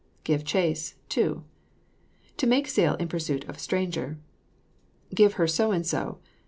GIVE 0.23 0.43
CHASE, 0.43 0.95
TO. 1.09 1.43
To 2.37 2.47
make 2.47 2.67
sail 2.67 2.95
in 2.95 3.07
pursuit 3.07 3.43
of 3.47 3.57
a 3.57 3.59
stranger. 3.59 4.17
GIVE 5.13 5.33
HER 5.33 5.45
SO 5.45 5.71
AND 5.71 5.85
SO. 5.85 6.17